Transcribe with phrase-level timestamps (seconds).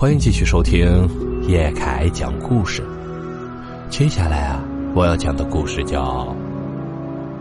[0.00, 1.06] 欢迎继续收听
[1.46, 2.82] 叶凯讲故事。
[3.90, 4.64] 接下来啊，
[4.94, 6.34] 我要讲的故事叫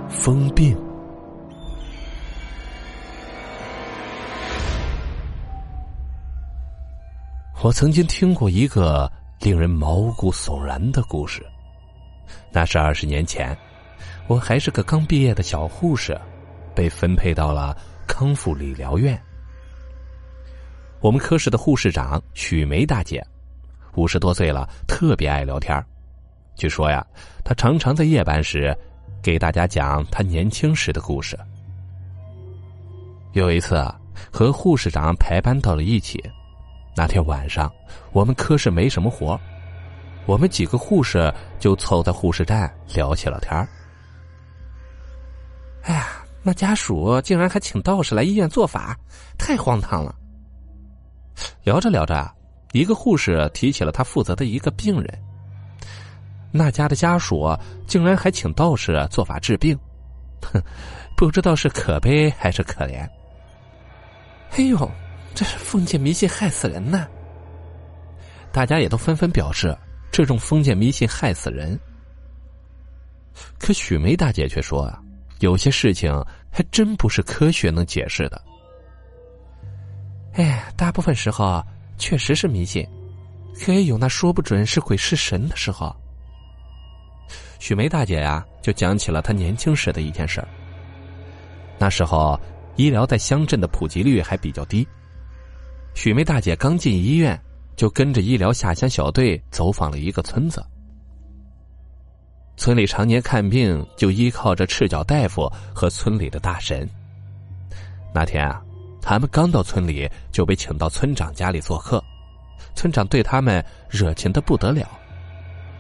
[0.10, 0.76] 《疯病》。
[7.64, 11.42] 我曾经听过一个令人毛骨悚然的故事，
[12.52, 13.58] 那是二十年前，
[14.28, 16.20] 我还是个刚毕业的小护士，
[16.76, 17.74] 被分配到了
[18.06, 19.18] 康复理疗院。
[21.02, 23.26] 我们科室的护士长许梅大姐，
[23.96, 25.82] 五十多岁了，特别爱聊天
[26.56, 27.06] 据说呀，
[27.42, 28.78] 她常常在夜班时
[29.24, 31.40] 给大家讲她年轻时的故事。
[33.32, 33.98] 有一次啊，
[34.30, 36.22] 和护士长排班到了一起，
[36.98, 37.72] 那天晚上
[38.12, 39.40] 我们科室没什么活，
[40.26, 43.56] 我们几个护士就凑在护士站聊起了天
[45.84, 48.98] 哎呀，那家属竟然还请道士来医院做法，
[49.38, 50.14] 太荒唐了。
[51.64, 52.34] 聊着聊着啊，
[52.72, 55.20] 一个护士提起了他负责的一个病人。
[56.52, 57.48] 那家的家属
[57.88, 59.78] 竟然还请道士做法治病，
[60.42, 60.62] 哼，
[61.16, 63.08] 不知道是可悲还是可怜。
[64.52, 64.92] 哎呦，
[65.36, 67.08] 这是封建迷信害死人呐！
[68.52, 69.78] 大家也都纷纷表示，
[70.12, 71.80] 这种封建迷信害死人。
[73.60, 75.00] 可许梅大姐却说啊，
[75.40, 76.12] 有些事情
[76.50, 78.42] 还真不是科学能解释的。
[80.40, 81.62] 哎，大部分时候
[81.98, 82.88] 确实是迷信，
[83.60, 85.94] 可也有那说不准是鬼是神的时候。
[87.60, 90.48] 许梅大姐呀，就讲起了她年轻时的一件事儿。
[91.78, 92.40] 那时候，
[92.78, 94.88] 医疗在乡镇的普及率还比较低。
[95.94, 97.38] 许梅大姐刚进医院，
[97.76, 100.66] 就跟着医疗下乡小队走访了一个村子。
[102.56, 106.90] 村里常年看病就依靠着赤脚大夫和村里的大神。
[108.14, 108.64] 那天啊。
[109.02, 112.04] 他们刚到村里，就被请到村长家里做客。
[112.76, 114.88] 村长对他们热情的不得了。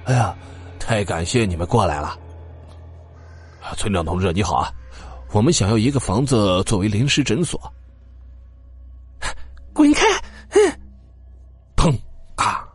[0.05, 0.35] 哎呀，
[0.79, 2.17] 太感谢你们过来了！
[3.77, 4.71] 村长同志你好啊，
[5.31, 7.61] 我们想要一个房子作为临时诊所。
[9.73, 10.05] 滚开！
[11.75, 11.95] 砰！
[12.35, 12.67] 啊！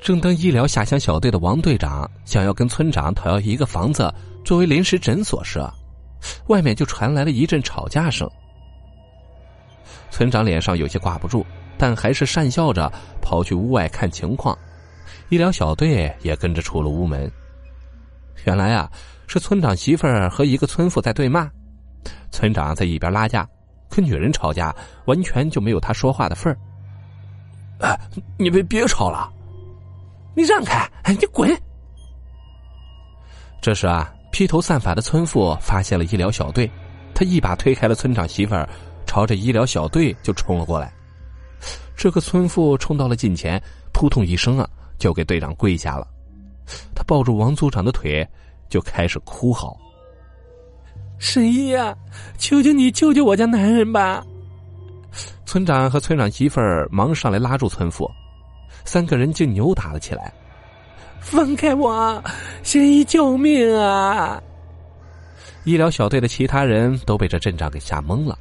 [0.00, 4.12] 正当医疗下乡小队的王队长想要跟村长讨要一个房子
[4.44, 5.60] 作为临时诊所时，
[6.48, 8.30] 外面就传来了一阵吵架声。
[10.12, 11.44] 村长脸上有些挂不住，
[11.78, 12.92] 但还是讪笑着
[13.22, 14.56] 跑去屋外看情况。
[15.30, 17.28] 医疗小队也跟着出了屋门。
[18.44, 18.90] 原来啊，
[19.26, 21.50] 是村长媳妇儿和一个村妇在对骂，
[22.30, 23.48] 村长在一边拉架。
[23.88, 24.74] 可女人吵架，
[25.06, 26.58] 完全就没有他说话的份儿。
[27.80, 27.98] 哎，
[28.38, 29.32] 你们别吵了，
[30.36, 31.50] 你让开，哎你滚！
[33.62, 36.70] 这时啊，披头散发的村妇发现了医疗小队，
[37.14, 38.68] 他一把推开了村长媳妇儿。
[39.12, 40.90] 朝着医疗小队就冲了过来，
[41.94, 43.62] 这个村妇冲到了近前，
[43.92, 44.66] 扑通一声啊，
[44.98, 46.08] 就给队长跪下了。
[46.94, 48.26] 他抱住王组长的腿，
[48.70, 49.76] 就开始哭嚎
[51.20, 51.94] ：“神医呀，
[52.38, 54.24] 求求你救救我家男人吧！”
[55.44, 58.10] 村长和村长媳妇儿忙上来拉住村妇，
[58.86, 60.32] 三个人竟扭打了起来。
[61.20, 62.24] 放开我，
[62.62, 64.42] 神医救命啊！
[65.64, 68.38] 医疗小队的其他人都被这阵仗给吓懵了。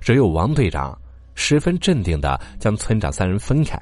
[0.00, 0.98] 只有王队长
[1.34, 3.80] 十分镇定的将村长三人分开。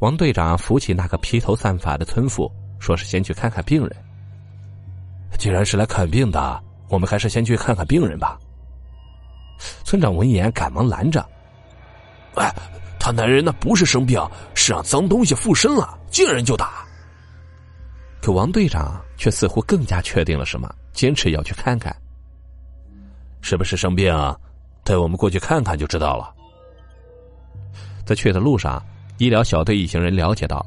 [0.00, 3.96] 王队长扶起那个披头散发的村妇，说是先去看看病人。
[5.38, 8.38] 既然是来看病的，我们还是先去看看病人吧。
[9.84, 11.26] 村长闻言赶忙拦着
[12.36, 12.54] ：“哎，
[13.00, 14.20] 他男人那不是生病，
[14.54, 16.86] 是让脏东西附身了，见人就打。”
[18.20, 21.94] 可王队长却似乎更加确定了什么，坚持要去看看。
[23.40, 24.12] 是不是生病？
[24.86, 26.32] 带我们过去看看就知道了。
[28.06, 28.80] 在去的路上，
[29.18, 30.64] 医疗小队一行人了解到，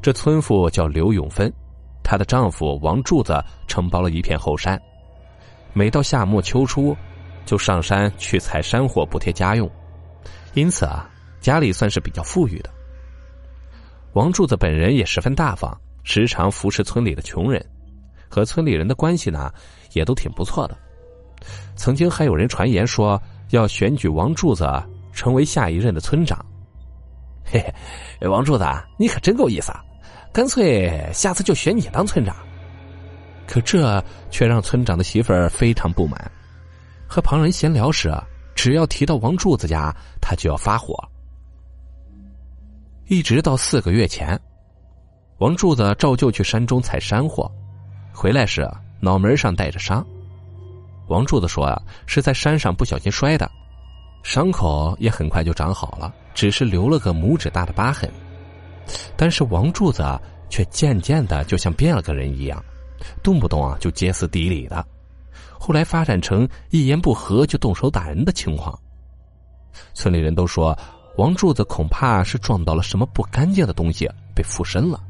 [0.00, 1.52] 这村妇叫刘永芬，
[2.02, 4.80] 她的丈夫王柱子承包了一片后山，
[5.74, 6.96] 每到夏末秋初，
[7.44, 9.70] 就上山去采山货补贴家用，
[10.54, 11.06] 因此啊，
[11.42, 12.70] 家里算是比较富裕的。
[14.14, 17.62] 王柱子本人也十分大方，时常扶持村里的穷人，
[18.30, 19.52] 和村里人的关系呢，
[19.92, 20.78] 也都挺不错的。
[21.76, 23.22] 曾经还有人传言说。
[23.52, 24.66] 要选举王柱子
[25.12, 26.44] 成为下一任的村长，
[27.44, 27.62] 嘿
[28.20, 28.64] 嘿，王柱子，
[28.98, 29.84] 你可真够意思，啊！
[30.32, 32.34] 干脆下次就选你当村长。
[33.46, 36.30] 可这却让村长的媳妇儿非常不满，
[37.06, 38.10] 和旁人闲聊时，
[38.54, 40.96] 只要提到王柱子家，他就要发火。
[43.08, 44.40] 一直到四个月前，
[45.38, 47.50] 王柱子照旧去山中采山货，
[48.14, 48.66] 回来时
[49.00, 50.02] 脑门上带着伤。
[51.08, 53.50] 王柱子说：“啊，是在山上不小心摔的，
[54.22, 58.10] 伤口也很快就长好了，只是留了个拇指大的疤痕，
[59.16, 60.02] 但是王柱子
[60.48, 62.62] 却渐渐的就像变了个人一样，
[63.22, 64.86] 动不动啊就歇斯底里的，
[65.58, 68.78] 后来发展成一言不合就动手打人的情况。
[69.94, 70.78] 村里人都说，
[71.16, 75.00] 王柱子恐怕是撞到了什么不干净的东西，被附身了。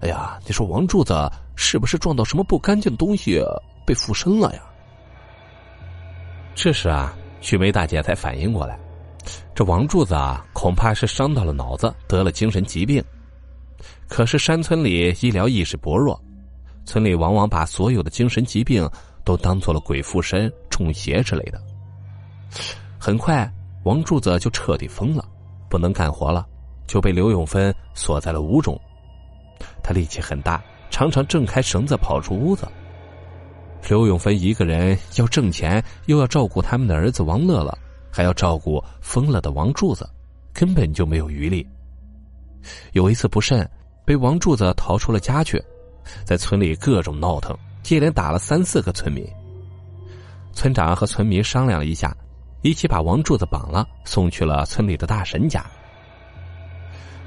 [0.00, 3.42] 哎呀，你说王柱子是不是撞到什么不干净的东西
[3.90, 4.62] 被附身了呀？
[6.54, 8.78] 这时啊，许梅大姐才反应过来，
[9.52, 13.02] 这王柱子啊，恐怕是伤到了脑子，得了精神疾病。
[14.06, 16.22] 可是山村里医疗意识薄弱，
[16.84, 18.88] 村里往往把所有的精神疾病
[19.24, 21.60] 都当做了鬼附身、中邪之类的。
[22.96, 23.52] 很快，
[23.82, 25.24] 王柱子就彻底疯了，
[25.68, 26.46] 不能干活了，
[26.86, 28.80] 就被刘永芬锁在了屋中。
[29.82, 32.68] 他力气很大，常常挣开绳子跑出屋子。
[33.88, 37.76] 刘永芬一个人要挣钱，又要照顾他们的儿子王乐乐，
[38.10, 40.08] 还要照顾疯了的王柱子，
[40.52, 41.66] 根本就没有余力。
[42.92, 43.68] 有一次不慎，
[44.04, 45.60] 被王柱子逃出了家去，
[46.24, 49.26] 在村里各种闹腾，接连打了三四个村民。
[50.52, 52.16] 村长和村民商量了一下，
[52.62, 55.64] 一起把王柱子绑了，送去了村里的大神家。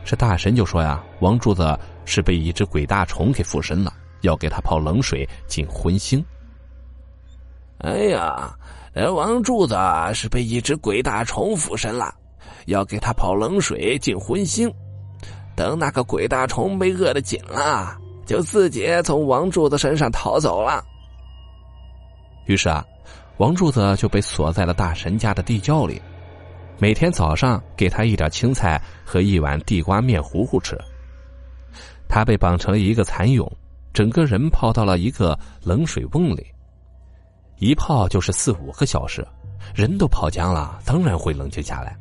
[0.06, 3.92] 这大神就说呀，王柱子是被一只鬼大虫给附身了，
[4.22, 6.24] 要给他泡冷水进荤腥。
[7.84, 8.58] 哎呀，
[8.96, 9.78] 王柱子
[10.14, 12.16] 是被一只鬼大虫附身了，
[12.68, 14.74] 要给他泡冷水进荤腥。
[15.54, 20.82] 等那个鬼大虫被饿得紧了，就自己从王柱子身上逃走了。
[22.46, 22.86] 于是啊，
[23.38, 26.02] 王柱子就被锁在了大神家的地窖里，
[26.80, 30.78] 每天早上给他一点青菜和一碗地瓜面糊糊吃。
[32.08, 33.46] 他被绑成了一个蚕蛹，
[33.94, 36.48] 整个人泡到了一个冷水瓮里。
[37.58, 39.26] 一泡就是四五个小时，
[39.74, 41.98] 人都泡僵了，当然会冷静下来。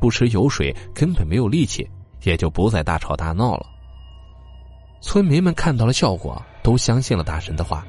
[0.00, 1.88] 不吃油水，根本没有力气，
[2.22, 3.66] 也就不再大吵大闹了。
[5.00, 7.86] 村民们看到了效果，都相信了大神的话。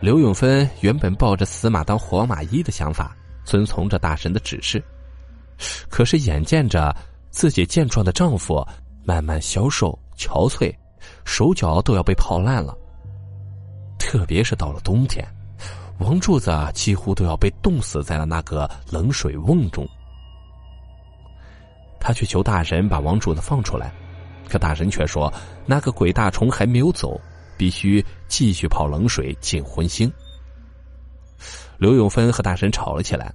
[0.00, 4.82] 刘永芬原本抱着死马当活马医的想法，遵从着大神的指示，
[5.88, 6.94] 可是眼见着
[7.30, 8.62] 自己健壮的丈夫
[9.04, 10.74] 慢慢消瘦憔悴，
[11.24, 12.76] 手脚都要被泡烂了。
[13.98, 15.26] 特别是到了冬天。
[15.98, 19.86] 王柱子几乎都要被冻死在了那个冷水瓮中。
[21.98, 23.92] 他去求大神把王柱子放出来，
[24.48, 25.32] 可大神却说
[25.64, 27.20] 那个鬼大虫还没有走，
[27.56, 30.10] 必须继续泡冷水进荤腥。
[31.78, 33.34] 刘永芬和大神吵了起来，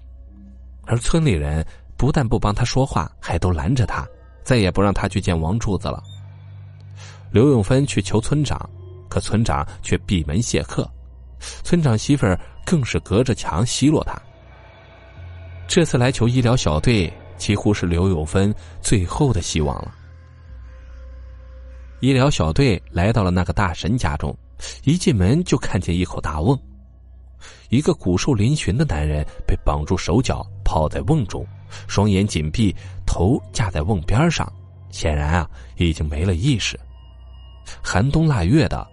[0.86, 1.66] 而村里人
[1.98, 4.08] 不但不帮他说话，还都拦着他，
[4.44, 6.02] 再也不让他去见王柱子了。
[7.32, 8.70] 刘永芬去求村长，
[9.10, 10.90] 可村长却闭门谢客。
[11.64, 14.20] 村长媳妇儿更是隔着墙奚落他。
[15.68, 19.94] 这次来求医疗小队，几乎是刘永芬最后的希望了。
[22.00, 24.36] 医疗小队来到了那个大神家中，
[24.84, 26.60] 一进门就看见一口大瓮，
[27.70, 31.46] 一个骨瘦嶙峋的男人被绑住手脚，泡在瓮中，
[31.88, 32.76] 双眼紧闭，
[33.06, 34.52] 头架在瓮边上，
[34.90, 36.80] 显然啊已经没了意识。
[37.84, 38.88] 寒冬腊月的，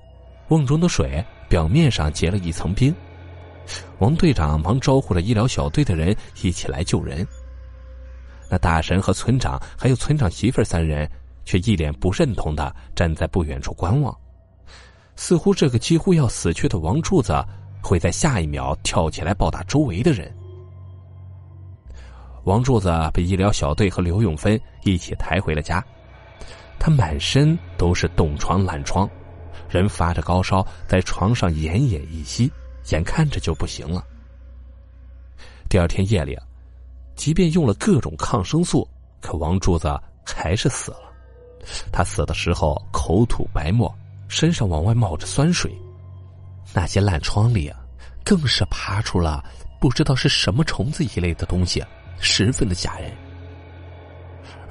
[0.48, 1.24] 瓮中的水。
[1.48, 2.94] 表面上结了一层冰，
[3.98, 7.26] 王队长忙招呼着医疗小队的人一起来救人。
[8.50, 11.08] 那大神和村长还有村长媳妇三人
[11.44, 14.16] 却一脸不认同的站在不远处观望，
[15.16, 17.44] 似乎这个几乎要死去的王柱子
[17.82, 20.34] 会在下一秒跳起来暴打周围的人。
[22.44, 25.84] 王柱子被医疗小队和刘永芬一起抬回了家，
[26.78, 29.08] 他满身都是冻疮烂疮。
[29.68, 32.50] 人发着高烧，在床上奄奄一息，
[32.90, 34.04] 眼看着就不行了。
[35.68, 36.38] 第二天夜里，
[37.14, 38.88] 即便用了各种抗生素，
[39.20, 39.88] 可王柱子
[40.24, 41.12] 还是死了。
[41.92, 43.94] 他死的时候口吐白沫，
[44.28, 45.76] 身上往外冒着酸水，
[46.72, 47.78] 那些烂疮里啊，
[48.24, 49.44] 更是爬出了
[49.80, 51.84] 不知道是什么虫子一类的东西，
[52.20, 53.12] 十分的吓人。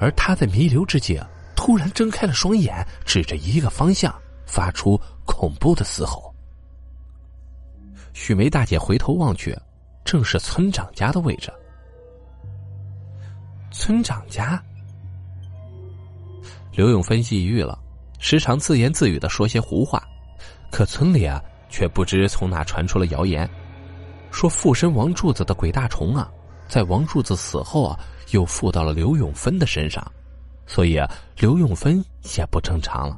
[0.00, 1.20] 而他在弥留之际，
[1.54, 4.14] 突然睁开了双眼，指着一个方向。
[4.50, 6.34] 发出恐怖的嘶吼。
[8.20, 9.56] 许梅大姐回头望去，
[10.04, 11.52] 正是村长家的位置。
[13.70, 14.60] 村长家，
[16.72, 17.78] 刘永芬抑郁了，
[18.18, 20.02] 时常自言自语的说些胡话。
[20.68, 23.48] 可村里啊，却不知从哪传出了谣言，
[24.32, 26.28] 说附身王柱子的鬼大虫啊，
[26.66, 27.98] 在王柱子死后啊，
[28.32, 30.04] 又附到了刘永芬的身上，
[30.66, 32.04] 所以啊，刘永芬
[32.36, 33.16] 也不正常了。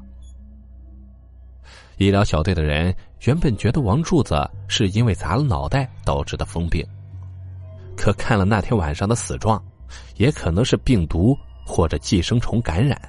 [1.97, 2.95] 医疗小队的人
[3.27, 6.85] 原本觉得王柱子是因为砸了脑袋导致的疯病，
[7.97, 9.63] 可看了那天晚上的死状，
[10.17, 11.37] 也可能是病毒
[11.67, 13.01] 或者寄生虫感染。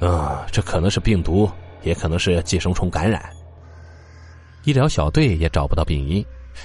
[0.00, 1.50] 嗯，这可能是病毒，
[1.82, 3.30] 也可能是寄生虫感染。
[4.64, 6.24] 医疗小队也找不到病因，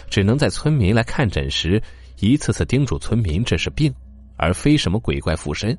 [0.09, 1.81] 只能在村民来看诊时，
[2.19, 3.93] 一次次叮嘱村民这是病，
[4.37, 5.77] 而非什么鬼怪附身，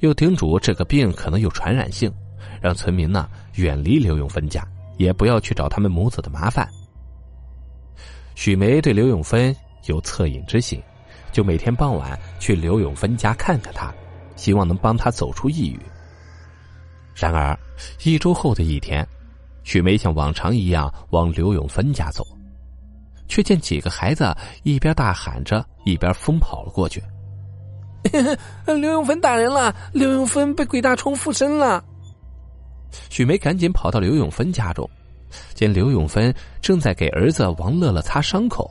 [0.00, 2.12] 又叮嘱这个病可能有传染性，
[2.60, 4.62] 让村民呢远离刘永芬家，
[4.98, 6.68] 也不要去找他们母子的麻烦。
[8.34, 9.54] 许梅对刘永芬
[9.86, 10.80] 有恻隐之心，
[11.32, 13.92] 就每天傍晚去刘永芬家看看他，
[14.36, 15.80] 希望能帮他走出抑郁。
[17.14, 17.58] 然而，
[18.04, 19.06] 一周后的一天，
[19.64, 22.24] 许梅像往常一样往刘永芬家走，
[23.26, 27.02] 却见几个孩子一边大喊着，一边疯跑了过去。
[28.66, 29.74] 刘永芬打人了！
[29.92, 31.84] 刘永芬被鬼大虫附身了！
[33.10, 34.88] 许梅赶紧跑到刘永芬家中，
[35.54, 38.70] 见刘永芬正在给儿子王乐乐擦伤口。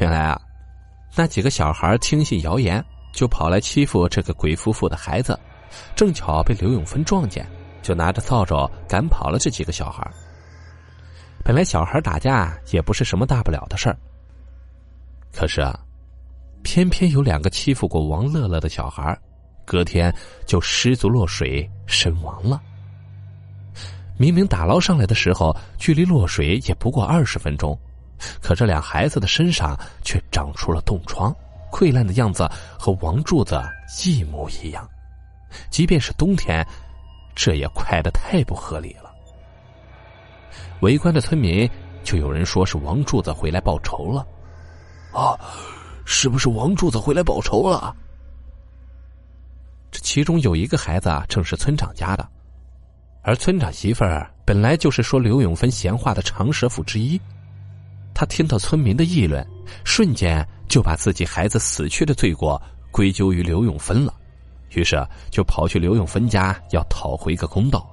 [0.00, 0.40] 原来啊，
[1.14, 5.38] 那几个小孩听信谣言，就跑来欺负这个鬼夫妇的孩子。
[5.94, 7.46] 正巧被刘永芬撞见，
[7.82, 10.06] 就拿着扫帚赶跑了这几个小孩。
[11.44, 13.96] 本来小孩打架也不是什么大不了的事儿，
[15.34, 15.78] 可是啊，
[16.62, 19.18] 偏偏有两个欺负过王乐乐的小孩，
[19.64, 20.14] 隔天
[20.46, 22.60] 就失足落水身亡了。
[24.18, 27.76] 明明打捞上来的时候距离落水也不过二十分钟，
[28.40, 31.34] 可这俩孩子的身上却长出了冻疮，
[31.72, 33.60] 溃烂的样子和王柱子
[34.04, 34.88] 一模一样。
[35.70, 36.64] 即便是冬天，
[37.34, 39.10] 这也快的太不合理了。
[40.80, 41.68] 围观的村民
[42.04, 44.26] 就有人说是王柱子回来报仇了。
[45.12, 45.38] 啊，
[46.04, 47.94] 是不是王柱子回来报仇了？
[49.92, 52.26] 这其中有一个孩子啊正是村长家的，
[53.22, 57.20] 而村长媳妇儿本来就是说刘永芬闲话的长舌妇之一。
[58.14, 59.46] 他听到村民的议论，
[59.84, 64.12] 瞬间就把自己孩子死去的罪过归咎于刘永芬了。
[64.70, 67.86] 于是就跑去刘永芬家要讨回个公道。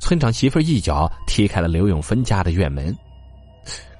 [0.00, 2.96] 村长媳妇儿一脚踢开了刘永芬家的院门，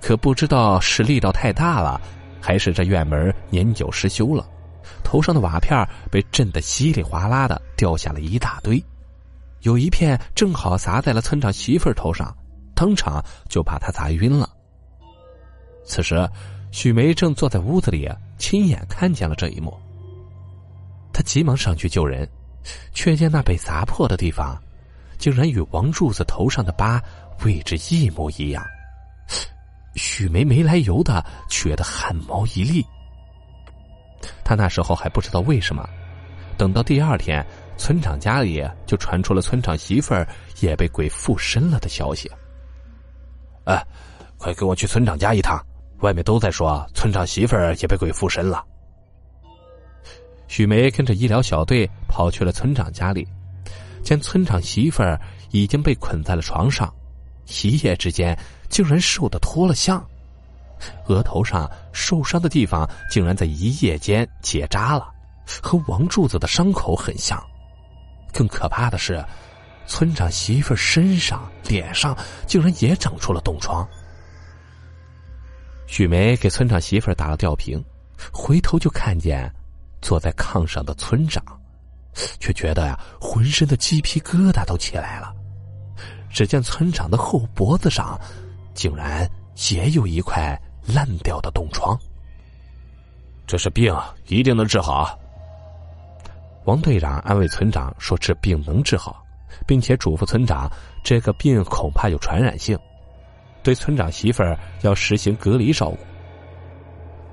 [0.01, 2.01] 可不知道是力道太大了，
[2.41, 4.45] 还是这院门年久失修了，
[5.05, 8.83] 头上的瓦片被震得稀里哗啦的掉下了一大堆，
[9.61, 12.35] 有一片正好砸在了村长媳妇头上，
[12.75, 14.49] 当场就把他砸晕了。
[15.85, 16.29] 此时，
[16.71, 18.09] 许梅正坐在屋子里，
[18.39, 19.77] 亲眼看见了这一幕。
[21.13, 22.29] 他急忙上去救人，
[22.95, 24.57] 却见那被砸破的地方，
[25.19, 27.03] 竟然与王柱子头上的疤
[27.45, 28.65] 位置一模一样。
[29.95, 32.83] 许梅没来由的觉得汗毛一立。
[34.53, 35.89] 他那时候还不知道为什么，
[36.59, 37.43] 等到第二天，
[37.79, 40.29] 村长家里就传出了村长媳妇儿
[40.61, 42.31] 也被鬼附身了的消息。
[43.65, 43.83] 哎，
[44.37, 45.59] 快跟我去村长家一趟，
[46.01, 48.63] 外面都在说村长媳妇儿也被鬼附身了。
[50.49, 53.27] 许梅跟着医疗小队跑去了村长家里，
[54.03, 55.19] 见村长媳妇儿
[55.51, 56.93] 已经被捆在了床上，
[57.65, 60.07] 一夜之间竟然瘦的脱了相，
[61.07, 65.13] 额头上受伤的地方竟然在一夜间结扎了，
[65.63, 67.43] 和王柱子的伤口很像。
[68.33, 69.25] 更可怕的是，
[69.87, 73.87] 村长媳妇身上、脸上竟然也长出了冻疮。
[75.87, 77.85] 许梅给村长媳妇打了吊瓶，
[78.33, 79.53] 回头就看见。
[80.01, 81.41] 坐在炕上的村长，
[82.41, 85.33] 却觉得呀，浑身的鸡皮疙瘩都起来了。
[86.29, 88.21] 只见村长的后脖子上，
[88.75, 89.31] 竟然
[89.71, 91.99] 也有一块烂掉的冻疮。
[93.47, 93.95] 这是病，
[94.29, 95.19] 一定能治好。
[96.65, 99.25] 王队长安慰村长说：“治病能治好，
[99.67, 100.71] 并且嘱咐村长，
[101.03, 102.79] 这个病恐怕有传染性，
[103.63, 105.99] 对村长媳妇儿要实行隔离照顾。”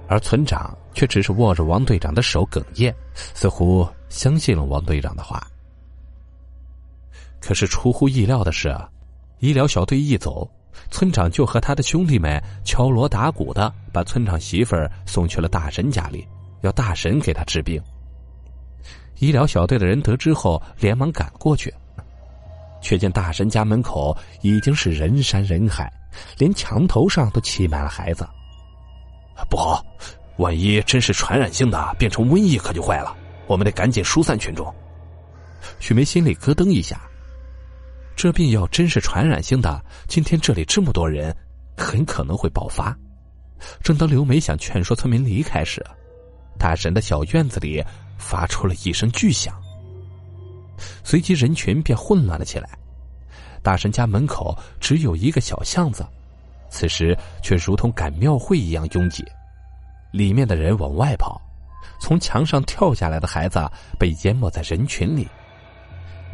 [0.09, 5.45] 而村长却只是握着王队长的手，哽咽，似乎相信了王队长的话。
[7.39, 8.75] 可是出乎意料的是，
[9.37, 10.49] 医疗小队一走，
[10.89, 16.27] 村长就和他的兄弟们敲锣打鼓的把村长媳妇儿送去了大神家里，
[16.61, 17.81] 要大神给他治病。
[19.19, 21.73] 医疗小队的人得知后，连忙赶过去，
[22.81, 25.91] 却见大神家门口已经是人山人海，
[26.37, 28.27] 连墙头上都挤满了孩子。
[29.49, 29.85] 不好，
[30.37, 33.15] 万一真是传染性的，变成瘟疫可就坏了。
[33.47, 34.73] 我们得赶紧疏散群众。
[35.79, 37.01] 许梅心里咯噔一下，
[38.19, 41.33] 这病要真是传染性的，今天这里这么多人，
[41.77, 42.93] 很可能会爆发。
[43.81, 45.81] 正当刘梅想劝说村民离开时，
[46.57, 47.81] 大神的小院子里
[48.17, 49.55] 发出了一声巨响，
[51.01, 52.67] 随即人群便混乱了起来。
[53.63, 56.05] 大神家门口只有一个小巷子。
[56.69, 59.23] 此时却如同赶庙会一样拥挤，
[60.11, 61.41] 里面的人往外跑，
[62.01, 63.65] 从墙上跳下来的孩子
[63.97, 65.25] 被淹没在人群里，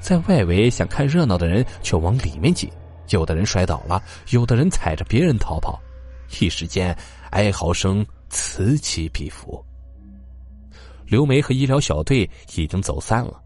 [0.06, 2.72] 在外围想看热闹的人却往里面挤，
[3.10, 5.82] 有的人摔倒了，有的人踩着别人逃跑，
[6.40, 6.96] 一时间
[7.32, 9.66] 哀嚎声此起彼伏。
[11.08, 13.42] 刘梅和医疗小队已经走散了，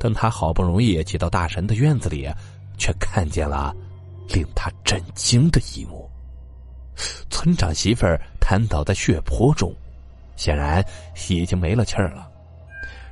[0.00, 2.26] 等他好不容易挤到大神的院子里，
[2.78, 3.76] 却看见了
[4.30, 6.10] 令他震惊的一幕：
[7.28, 9.70] 村长媳妇儿瘫倒在血泊中，
[10.36, 10.82] 显然
[11.28, 12.26] 已经没了气儿了，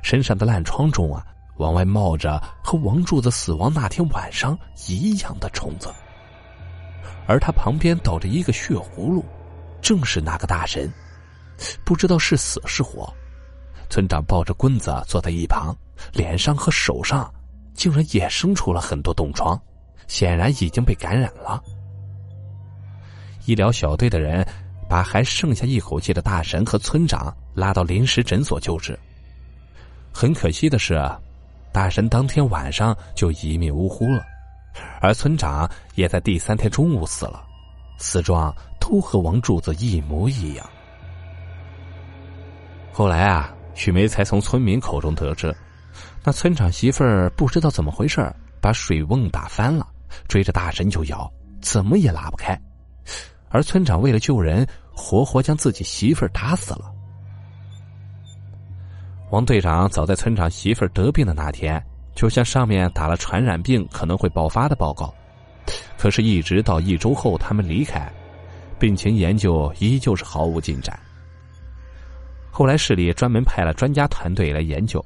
[0.01, 1.23] 身上的烂疮中啊，
[1.57, 4.57] 往外冒着和王柱子死亡那天晚上
[4.87, 5.89] 一样的虫子，
[7.27, 9.23] 而他旁边倒着一个血葫芦，
[9.81, 10.91] 正是那个大神，
[11.83, 13.11] 不知道是死是活。
[13.89, 15.75] 村长抱着棍子坐在一旁，
[16.11, 17.31] 脸上和手上
[17.73, 19.59] 竟然也生出了很多冻疮，
[20.07, 21.63] 显然已经被感染了。
[23.45, 24.45] 医疗小队的人
[24.89, 28.97] 把还剩下一口气的大神和村长拉到临时诊所救治。
[30.11, 30.99] 很可惜的是，
[31.75, 34.23] 大神当天晚上就一命呜呼了，
[35.01, 37.43] 而村长也在第三天中午死了，
[37.97, 40.65] 死状都和王柱子一模一样。
[42.93, 43.51] 后来啊。
[43.73, 45.53] 许梅才从村民口中得知，
[46.23, 48.25] 那村长媳妇儿不知道怎么回事
[48.61, 49.85] 把水瓮打翻了，
[50.29, 51.29] 追着大神就咬，
[51.61, 52.57] 怎么也拉不开。
[53.49, 56.94] 而村长为了救人，活活将自己媳妇儿打死了。
[59.31, 65.13] 王队长早在村长媳妇得病的那天，就向上面打了传染病可能会爆发的报告，
[65.97, 68.11] 可是，一直到一周后他们离开，
[68.79, 70.97] 病情研究依旧是毫无进展。
[72.51, 75.03] 后来市里专门派了专家团队来研究，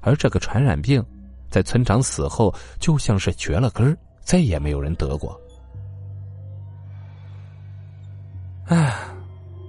[0.00, 1.02] 而这个传染病，
[1.48, 5.40] 在村长死后就像是绝了根，再也没有人得过。
[8.66, 8.92] 唉，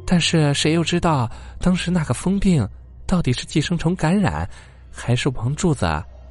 [0.06, 2.68] 但是谁又知道当时那个疯病
[3.14, 4.50] 到底是寄生虫感染，
[4.92, 5.86] 还是王柱子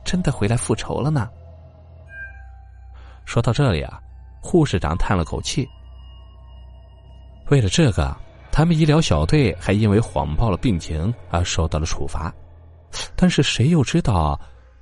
[0.05, 1.31] 真的回来复仇了呢？
[3.25, 4.03] 说到这里啊，
[4.40, 5.64] 护士长叹了口气。
[7.51, 8.16] 为了这个。
[8.51, 12.31] 他们医疗小队还因为谎报了病情而受到了处罚，
[13.16, 14.38] 但是谁又知道，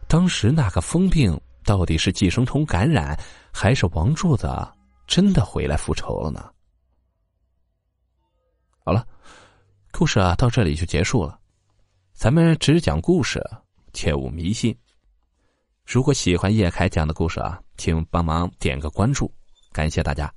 [0.08, 3.16] 当时那个疯病到底是寄生虫感染，
[3.52, 4.48] 还是王柱子
[5.06, 6.50] 真的回来复仇了呢？
[8.84, 9.06] 好了，
[9.92, 11.38] 故事啊到这里就结束了。
[12.20, 13.42] 咱们只讲故事，
[13.94, 14.76] 切勿迷信。
[15.87, 19.33] 如果喜欢叶凯讲的故事啊，请帮忙点个关注，
[19.72, 20.30] 感谢大家。